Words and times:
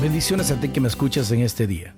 Bendiciones 0.00 0.50
a 0.50 0.58
ti 0.58 0.70
que 0.70 0.80
me 0.80 0.88
escuchas 0.88 1.30
en 1.30 1.40
este 1.40 1.66
día. 1.66 1.94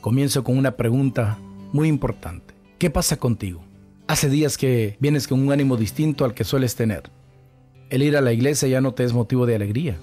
Comienzo 0.00 0.42
con 0.42 0.58
una 0.58 0.72
pregunta 0.72 1.38
muy 1.72 1.86
importante. 1.86 2.52
¿Qué 2.78 2.90
pasa 2.90 3.16
contigo? 3.16 3.64
Hace 4.08 4.28
días 4.28 4.58
que 4.58 4.96
vienes 4.98 5.28
con 5.28 5.40
un 5.40 5.52
ánimo 5.52 5.76
distinto 5.76 6.24
al 6.24 6.34
que 6.34 6.42
sueles 6.42 6.74
tener. 6.74 7.12
El 7.90 8.02
ir 8.02 8.16
a 8.16 8.22
la 8.22 8.32
iglesia 8.32 8.66
ya 8.66 8.80
no 8.80 8.92
te 8.92 9.04
es 9.04 9.12
motivo 9.12 9.46
de 9.46 9.54
alegría. 9.54 9.98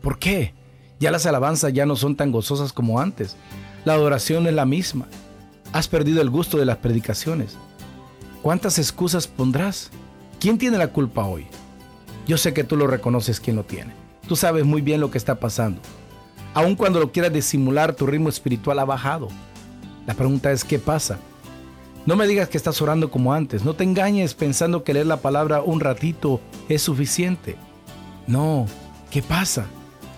¿Por 0.00 0.20
qué? 0.20 0.54
Ya 1.00 1.10
las 1.10 1.26
alabanzas 1.26 1.72
ya 1.72 1.86
no 1.86 1.96
son 1.96 2.14
tan 2.14 2.30
gozosas 2.30 2.72
como 2.72 3.00
antes. 3.00 3.34
La 3.84 3.94
adoración 3.94 4.46
es 4.46 4.54
la 4.54 4.64
misma. 4.64 5.08
Has 5.72 5.88
perdido 5.88 6.22
el 6.22 6.30
gusto 6.30 6.56
de 6.56 6.66
las 6.66 6.76
predicaciones. 6.76 7.56
¿Cuántas 8.42 8.78
excusas 8.78 9.26
pondrás? 9.26 9.90
¿Quién 10.38 10.56
tiene 10.56 10.78
la 10.78 10.92
culpa 10.92 11.24
hoy? 11.24 11.48
Yo 12.28 12.38
sé 12.38 12.54
que 12.54 12.62
tú 12.62 12.76
lo 12.76 12.86
reconoces 12.86 13.40
quién 13.40 13.56
lo 13.56 13.64
tiene. 13.64 13.92
Tú 14.28 14.36
sabes 14.36 14.64
muy 14.64 14.82
bien 14.82 15.00
lo 15.00 15.10
que 15.10 15.18
está 15.18 15.40
pasando. 15.40 15.80
Aun 16.54 16.74
cuando 16.74 16.98
lo 16.98 17.12
quieras 17.12 17.32
disimular, 17.32 17.94
tu 17.94 18.06
ritmo 18.06 18.28
espiritual 18.28 18.78
ha 18.80 18.84
bajado. 18.84 19.28
La 20.06 20.14
pregunta 20.14 20.50
es, 20.50 20.64
¿qué 20.64 20.78
pasa? 20.78 21.18
No 22.06 22.16
me 22.16 22.26
digas 22.26 22.48
que 22.48 22.56
estás 22.56 22.80
orando 22.82 23.10
como 23.10 23.32
antes. 23.32 23.64
No 23.64 23.74
te 23.74 23.84
engañes 23.84 24.34
pensando 24.34 24.82
que 24.82 24.94
leer 24.94 25.06
la 25.06 25.18
palabra 25.18 25.62
un 25.62 25.80
ratito 25.80 26.40
es 26.68 26.82
suficiente. 26.82 27.56
No, 28.26 28.66
¿qué 29.10 29.22
pasa? 29.22 29.66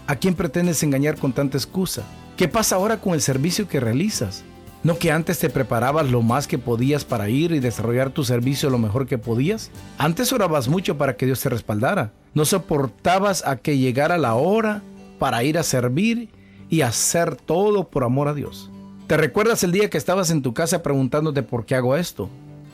¿A 0.06 0.16
quién 0.16 0.34
pretendes 0.34 0.82
engañar 0.82 1.18
con 1.18 1.32
tanta 1.32 1.58
excusa? 1.58 2.02
¿Qué 2.36 2.48
pasa 2.48 2.76
ahora 2.76 2.98
con 2.98 3.14
el 3.14 3.20
servicio 3.20 3.68
que 3.68 3.80
realizas? 3.80 4.44
¿No 4.84 4.98
que 4.98 5.12
antes 5.12 5.38
te 5.38 5.50
preparabas 5.50 6.10
lo 6.10 6.22
más 6.22 6.48
que 6.48 6.58
podías 6.58 7.04
para 7.04 7.28
ir 7.28 7.52
y 7.52 7.60
desarrollar 7.60 8.10
tu 8.10 8.24
servicio 8.24 8.70
lo 8.70 8.78
mejor 8.78 9.06
que 9.06 9.18
podías? 9.18 9.70
Antes 9.98 10.32
orabas 10.32 10.68
mucho 10.68 10.98
para 10.98 11.16
que 11.16 11.26
Dios 11.26 11.40
te 11.40 11.50
respaldara. 11.50 12.12
No 12.34 12.44
soportabas 12.44 13.46
a 13.46 13.56
que 13.56 13.78
llegara 13.78 14.18
la 14.18 14.34
hora 14.34 14.82
para 15.22 15.44
ir 15.44 15.56
a 15.56 15.62
servir 15.62 16.30
y 16.68 16.80
hacer 16.80 17.36
todo 17.36 17.88
por 17.88 18.02
amor 18.02 18.26
a 18.26 18.34
Dios. 18.34 18.72
¿Te 19.06 19.16
recuerdas 19.16 19.62
el 19.62 19.70
día 19.70 19.88
que 19.88 19.96
estabas 19.96 20.32
en 20.32 20.42
tu 20.42 20.52
casa 20.52 20.82
preguntándote 20.82 21.44
por 21.44 21.64
qué 21.64 21.76
hago 21.76 21.94
esto? 21.94 22.28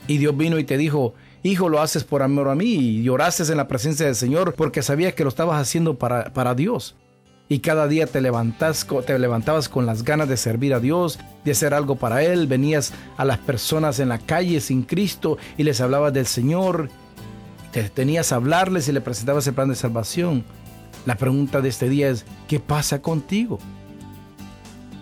Y 0.07 0.17
Dios 0.17 0.35
vino 0.35 0.57
y 0.57 0.63
te 0.63 0.75
dijo, 0.75 1.13
hijo, 1.43 1.69
lo 1.69 1.79
haces 1.79 2.03
por 2.03 2.23
amor 2.23 2.49
a 2.49 2.55
mí 2.55 2.73
y 2.73 3.03
lloraste 3.03 3.43
en 3.43 3.57
la 3.57 3.67
presencia 3.67 4.07
del 4.07 4.15
Señor 4.15 4.55
porque 4.55 4.81
sabías 4.81 5.13
que 5.13 5.21
lo 5.21 5.29
estabas 5.29 5.61
haciendo 5.61 5.99
para, 5.99 6.33
para 6.33 6.55
Dios. 6.55 6.95
Y 7.49 7.59
cada 7.59 7.87
día 7.87 8.07
te, 8.07 8.19
levantas, 8.19 8.87
te 9.05 9.19
levantabas 9.19 9.69
con 9.69 9.85
las 9.85 10.01
ganas 10.01 10.27
de 10.27 10.35
servir 10.35 10.73
a 10.73 10.79
Dios, 10.79 11.19
de 11.45 11.51
hacer 11.51 11.75
algo 11.75 11.97
para 11.97 12.23
Él. 12.23 12.47
Venías 12.47 12.93
a 13.17 13.25
las 13.25 13.37
personas 13.37 13.99
en 13.99 14.09
la 14.09 14.17
calle 14.17 14.59
sin 14.59 14.81
Cristo 14.81 15.37
y 15.55 15.61
les 15.61 15.81
hablabas 15.81 16.13
del 16.13 16.25
Señor. 16.25 16.89
Te 17.71 17.87
tenías 17.91 18.31
a 18.31 18.37
hablarles 18.37 18.87
y 18.87 18.91
le 18.91 19.01
presentabas 19.01 19.45
el 19.45 19.53
plan 19.53 19.69
de 19.69 19.75
salvación. 19.75 20.43
La 21.05 21.15
pregunta 21.15 21.61
de 21.61 21.69
este 21.69 21.89
día 21.89 22.09
es, 22.09 22.25
¿qué 22.47 22.59
pasa 22.59 23.01
contigo? 23.01 23.59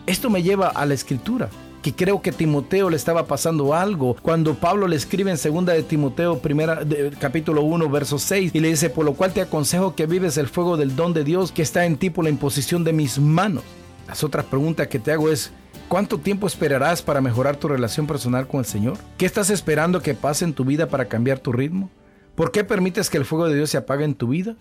Esto 0.05 0.29
me 0.29 0.43
lleva 0.43 0.67
a 0.67 0.85
la 0.85 0.93
escritura, 0.93 1.49
que 1.81 1.93
creo 1.93 2.21
que 2.21 2.31
Timoteo 2.31 2.89
le 2.89 2.95
estaba 2.95 3.27
pasando 3.27 3.73
algo 3.73 4.15
cuando 4.21 4.55
Pablo 4.55 4.87
le 4.87 4.95
escribe 4.95 5.31
en 5.31 5.37
segunda 5.37 5.73
de 5.73 5.83
Timoteo, 5.83 6.39
primera, 6.39 6.81
capítulo 7.19 7.63
1, 7.63 7.89
verso 7.89 8.19
6, 8.19 8.51
y 8.53 8.59
le 8.59 8.69
dice, 8.69 8.89
por 8.89 9.05
lo 9.05 9.13
cual 9.13 9.33
te 9.33 9.41
aconsejo 9.41 9.95
que 9.95 10.05
vives 10.05 10.37
el 10.37 10.47
fuego 10.47 10.77
del 10.77 10.95
don 10.95 11.13
de 11.13 11.23
Dios 11.23 11.51
que 11.51 11.61
está 11.61 11.85
en 11.85 11.97
ti 11.97 12.09
por 12.09 12.23
la 12.23 12.29
imposición 12.29 12.83
de 12.83 12.93
mis 12.93 13.19
manos. 13.19 13.63
Las 14.07 14.23
otras 14.23 14.45
preguntas 14.45 14.87
que 14.87 14.99
te 14.99 15.11
hago 15.11 15.29
es, 15.29 15.51
¿Cuánto 15.87 16.17
tiempo 16.17 16.47
esperarás 16.47 17.01
para 17.01 17.21
mejorar 17.21 17.55
tu 17.55 17.69
relación 17.69 18.07
personal 18.07 18.45
con 18.45 18.59
el 18.59 18.65
Señor? 18.65 18.97
¿Qué 19.17 19.25
estás 19.25 19.49
esperando 19.49 20.01
que 20.01 20.15
pase 20.15 20.43
en 20.43 20.51
tu 20.51 20.65
vida 20.65 20.89
para 20.89 21.07
cambiar 21.07 21.39
tu 21.39 21.53
ritmo? 21.53 21.89
¿Por 22.35 22.51
qué 22.51 22.65
permites 22.65 23.09
que 23.09 23.17
el 23.17 23.23
fuego 23.23 23.47
de 23.47 23.55
Dios 23.55 23.69
se 23.69 23.77
apague 23.77 24.03
en 24.03 24.13
tu 24.13 24.27
vida? 24.27 24.57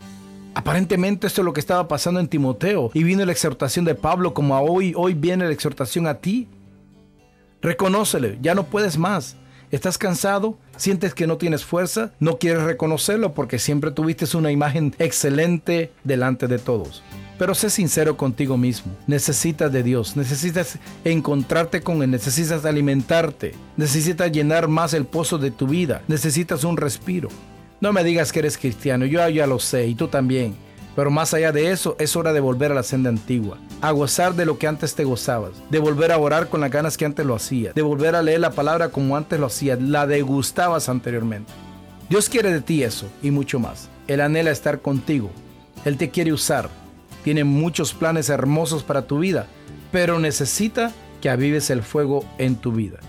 Aparentemente 0.56 1.26
esto 1.26 1.42
es 1.42 1.44
lo 1.44 1.52
que 1.52 1.60
estaba 1.60 1.86
pasando 1.86 2.18
en 2.18 2.28
Timoteo 2.28 2.90
y 2.94 3.04
vino 3.04 3.22
la 3.26 3.30
exhortación 3.30 3.84
de 3.84 3.94
Pablo 3.94 4.32
como 4.32 4.54
a 4.54 4.62
hoy, 4.62 4.94
hoy 4.96 5.12
viene 5.12 5.44
la 5.44 5.52
exhortación 5.52 6.06
a 6.06 6.14
ti. 6.14 6.48
Reconócele, 7.60 8.38
ya 8.40 8.54
no 8.54 8.64
puedes 8.64 8.96
más. 8.96 9.36
¿Estás 9.70 9.98
cansado? 9.98 10.56
¿Sientes 10.78 11.12
que 11.12 11.26
no 11.26 11.36
tienes 11.36 11.62
fuerza? 11.62 12.14
¿No 12.20 12.38
quieres 12.38 12.62
reconocerlo 12.62 13.34
porque 13.34 13.58
siempre 13.58 13.90
tuviste 13.90 14.34
una 14.34 14.50
imagen 14.50 14.94
excelente 14.98 15.92
delante 16.04 16.48
de 16.48 16.58
todos? 16.58 17.02
Pero 17.38 17.54
sé 17.54 17.68
sincero 17.68 18.16
contigo 18.16 18.56
mismo. 18.56 18.96
Necesitas 19.06 19.70
de 19.70 19.82
Dios, 19.82 20.16
necesitas 20.16 20.78
encontrarte 21.04 21.82
con 21.82 22.02
Él, 22.02 22.10
necesitas 22.10 22.64
alimentarte, 22.64 23.52
necesitas 23.76 24.32
llenar 24.32 24.68
más 24.68 24.94
el 24.94 25.04
pozo 25.04 25.36
de 25.36 25.50
tu 25.50 25.66
vida, 25.66 26.00
necesitas 26.08 26.64
un 26.64 26.78
respiro. 26.78 27.28
No 27.78 27.92
me 27.92 28.04
digas 28.04 28.32
que 28.32 28.38
eres 28.38 28.56
cristiano, 28.56 29.04
yo 29.04 29.28
ya 29.28 29.46
lo 29.46 29.58
sé 29.58 29.86
y 29.86 29.94
tú 29.94 30.08
también. 30.08 30.54
Pero 30.94 31.10
más 31.10 31.34
allá 31.34 31.52
de 31.52 31.72
eso, 31.72 31.94
es 31.98 32.16
hora 32.16 32.32
de 32.32 32.40
volver 32.40 32.72
a 32.72 32.74
la 32.74 32.82
senda 32.82 33.10
antigua, 33.10 33.58
a 33.82 33.90
gozar 33.90 34.34
de 34.34 34.46
lo 34.46 34.58
que 34.58 34.66
antes 34.66 34.94
te 34.94 35.04
gozabas, 35.04 35.52
de 35.68 35.78
volver 35.78 36.10
a 36.10 36.16
orar 36.18 36.48
con 36.48 36.62
las 36.62 36.70
ganas 36.70 36.96
que 36.96 37.04
antes 37.04 37.26
lo 37.26 37.34
hacías, 37.34 37.74
de 37.74 37.82
volver 37.82 38.16
a 38.16 38.22
leer 38.22 38.40
la 38.40 38.52
palabra 38.52 38.88
como 38.88 39.14
antes 39.14 39.38
lo 39.38 39.46
hacías, 39.46 39.78
la 39.78 40.06
degustabas 40.06 40.88
anteriormente. 40.88 41.52
Dios 42.08 42.30
quiere 42.30 42.50
de 42.50 42.62
ti 42.62 42.82
eso 42.82 43.10
y 43.22 43.30
mucho 43.30 43.58
más. 43.58 43.90
Él 44.06 44.22
anhela 44.22 44.50
estar 44.50 44.80
contigo. 44.80 45.30
Él 45.84 45.98
te 45.98 46.08
quiere 46.08 46.32
usar. 46.32 46.70
Tiene 47.24 47.44
muchos 47.44 47.92
planes 47.92 48.30
hermosos 48.30 48.82
para 48.82 49.06
tu 49.06 49.18
vida, 49.18 49.48
pero 49.92 50.18
necesita 50.18 50.92
que 51.20 51.28
avives 51.28 51.68
el 51.68 51.82
fuego 51.82 52.24
en 52.38 52.56
tu 52.56 52.72
vida. 52.72 53.00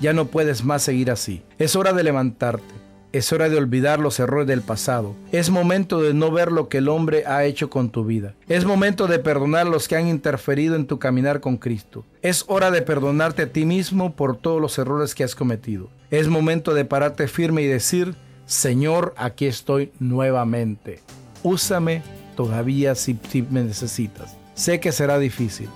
Ya 0.00 0.14
no 0.14 0.28
puedes 0.28 0.64
más 0.64 0.82
seguir 0.82 1.10
así. 1.10 1.42
Es 1.58 1.76
hora 1.76 1.92
de 1.92 2.04
levantarte 2.04 2.77
es 3.12 3.32
hora 3.32 3.48
de 3.48 3.56
olvidar 3.56 3.98
los 4.00 4.20
errores 4.20 4.46
del 4.46 4.62
pasado. 4.62 5.14
Es 5.32 5.50
momento 5.50 6.02
de 6.02 6.12
no 6.14 6.30
ver 6.30 6.52
lo 6.52 6.68
que 6.68 6.78
el 6.78 6.88
hombre 6.88 7.24
ha 7.26 7.44
hecho 7.44 7.70
con 7.70 7.90
tu 7.90 8.04
vida. 8.04 8.34
Es 8.48 8.64
momento 8.64 9.06
de 9.06 9.18
perdonar 9.18 9.66
a 9.66 9.70
los 9.70 9.88
que 9.88 9.96
han 9.96 10.08
interferido 10.08 10.76
en 10.76 10.86
tu 10.86 10.98
caminar 10.98 11.40
con 11.40 11.56
Cristo. 11.56 12.04
Es 12.22 12.44
hora 12.48 12.70
de 12.70 12.82
perdonarte 12.82 13.42
a 13.42 13.52
ti 13.52 13.64
mismo 13.64 14.14
por 14.14 14.36
todos 14.36 14.60
los 14.60 14.78
errores 14.78 15.14
que 15.14 15.24
has 15.24 15.34
cometido. 15.34 15.88
Es 16.10 16.28
momento 16.28 16.74
de 16.74 16.84
pararte 16.84 17.28
firme 17.28 17.62
y 17.62 17.66
decir, 17.66 18.14
Señor, 18.46 19.14
aquí 19.16 19.46
estoy 19.46 19.92
nuevamente. 19.98 21.00
Úsame 21.42 22.02
todavía 22.36 22.94
si, 22.94 23.18
si 23.30 23.42
me 23.42 23.62
necesitas. 23.62 24.36
Sé 24.54 24.80
que 24.80 24.92
será 24.92 25.18
difícil, 25.18 25.68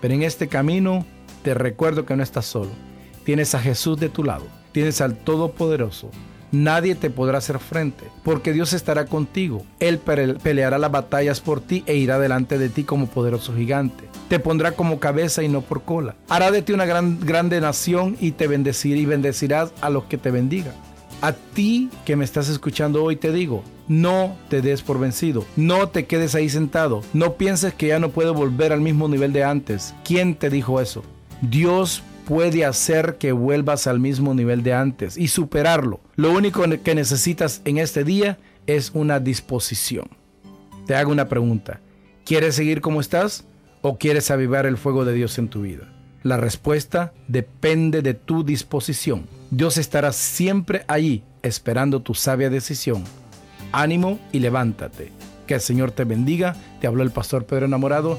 pero 0.00 0.14
en 0.14 0.22
este 0.22 0.48
camino 0.48 1.04
te 1.42 1.54
recuerdo 1.54 2.06
que 2.06 2.16
no 2.16 2.22
estás 2.22 2.46
solo. 2.46 2.70
Tienes 3.24 3.54
a 3.54 3.60
Jesús 3.60 3.98
de 3.98 4.08
tu 4.08 4.22
lado. 4.22 4.46
Tienes 4.72 5.00
al 5.00 5.16
Todopoderoso 5.16 6.10
nadie 6.52 6.94
te 6.94 7.10
podrá 7.10 7.38
hacer 7.38 7.58
frente, 7.58 8.04
porque 8.22 8.52
Dios 8.52 8.72
estará 8.72 9.06
contigo. 9.06 9.64
Él 9.80 9.98
peleará 9.98 10.78
las 10.78 10.90
batallas 10.90 11.40
por 11.40 11.60
ti 11.60 11.82
e 11.86 11.96
irá 11.96 12.18
delante 12.18 12.58
de 12.58 12.68
ti 12.68 12.84
como 12.84 13.06
poderoso 13.06 13.54
gigante. 13.54 14.04
Te 14.28 14.38
pondrá 14.38 14.72
como 14.72 15.00
cabeza 15.00 15.42
y 15.42 15.48
no 15.48 15.60
por 15.60 15.82
cola. 15.82 16.16
Hará 16.28 16.50
de 16.50 16.62
ti 16.62 16.72
una 16.72 16.86
gran, 16.86 17.20
grande 17.20 17.60
nación 17.60 18.16
y 18.20 18.32
te 18.32 18.46
bendecirá 18.46 18.98
y 18.98 19.06
bendecirás 19.06 19.72
a 19.80 19.90
los 19.90 20.04
que 20.04 20.18
te 20.18 20.30
bendigan. 20.30 20.74
A 21.22 21.32
ti 21.32 21.88
que 22.04 22.16
me 22.16 22.24
estás 22.24 22.48
escuchando 22.48 23.02
hoy 23.02 23.16
te 23.16 23.32
digo, 23.32 23.64
no 23.88 24.36
te 24.50 24.60
des 24.60 24.82
por 24.82 24.98
vencido, 24.98 25.44
no 25.56 25.88
te 25.88 26.06
quedes 26.06 26.34
ahí 26.34 26.50
sentado, 26.50 27.02
no 27.14 27.34
pienses 27.34 27.72
que 27.72 27.86
ya 27.88 27.98
no 27.98 28.10
puedo 28.10 28.34
volver 28.34 28.72
al 28.72 28.82
mismo 28.82 29.08
nivel 29.08 29.32
de 29.32 29.44
antes. 29.44 29.94
¿Quién 30.04 30.34
te 30.34 30.50
dijo 30.50 30.80
eso? 30.80 31.02
Dios 31.40 32.02
puede 32.26 32.64
hacer 32.64 33.16
que 33.18 33.32
vuelvas 33.32 33.86
al 33.86 34.00
mismo 34.00 34.34
nivel 34.34 34.62
de 34.64 34.74
antes 34.74 35.16
y 35.16 35.28
superarlo. 35.28 36.00
Lo 36.16 36.32
único 36.32 36.64
que 36.82 36.94
necesitas 36.94 37.62
en 37.64 37.78
este 37.78 38.02
día 38.02 38.38
es 38.66 38.90
una 38.94 39.20
disposición. 39.20 40.10
Te 40.86 40.96
hago 40.96 41.12
una 41.12 41.28
pregunta. 41.28 41.80
¿Quieres 42.24 42.56
seguir 42.56 42.80
como 42.80 43.00
estás 43.00 43.44
o 43.80 43.96
quieres 43.96 44.30
avivar 44.32 44.66
el 44.66 44.76
fuego 44.76 45.04
de 45.04 45.14
Dios 45.14 45.38
en 45.38 45.48
tu 45.48 45.62
vida? 45.62 45.88
La 46.24 46.36
respuesta 46.36 47.12
depende 47.28 48.02
de 48.02 48.14
tu 48.14 48.42
disposición. 48.42 49.28
Dios 49.52 49.78
estará 49.78 50.12
siempre 50.12 50.84
ahí 50.88 51.22
esperando 51.42 52.02
tu 52.02 52.14
sabia 52.14 52.50
decisión. 52.50 53.04
Ánimo 53.70 54.18
y 54.32 54.40
levántate. 54.40 55.12
Que 55.46 55.54
el 55.54 55.60
Señor 55.60 55.92
te 55.92 56.02
bendiga. 56.02 56.56
Te 56.80 56.88
habló 56.88 57.04
el 57.04 57.12
pastor 57.12 57.46
Pedro 57.46 57.66
Enamorado. 57.66 58.18